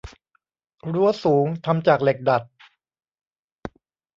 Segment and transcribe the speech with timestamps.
[0.93, 2.43] รั้วสูงทำจากเหล็กดัด